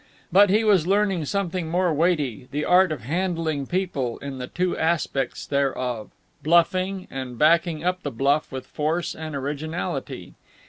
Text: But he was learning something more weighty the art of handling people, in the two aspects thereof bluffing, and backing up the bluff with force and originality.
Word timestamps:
But 0.31 0.49
he 0.49 0.63
was 0.63 0.87
learning 0.87 1.25
something 1.25 1.69
more 1.69 1.93
weighty 1.93 2.47
the 2.49 2.65
art 2.65 2.91
of 2.91 3.01
handling 3.01 3.67
people, 3.67 4.17
in 4.17 4.39
the 4.39 4.47
two 4.47 4.75
aspects 4.75 5.45
thereof 5.45 6.09
bluffing, 6.41 7.07
and 7.11 7.37
backing 7.37 7.83
up 7.83 8.01
the 8.01 8.09
bluff 8.09 8.51
with 8.51 8.65
force 8.65 9.13
and 9.13 9.35
originality. 9.35 10.33